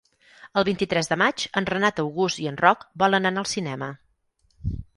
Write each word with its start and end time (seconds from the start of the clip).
El 0.59 0.63
vint-i-tres 0.69 1.09
de 1.11 1.17
maig 1.23 1.43
en 1.61 1.67
Renat 1.73 2.01
August 2.05 2.41
i 2.47 2.47
en 2.55 2.59
Roc 2.63 2.89
volen 3.05 3.31
anar 3.33 3.43
al 3.45 3.51
cinema. 3.55 3.91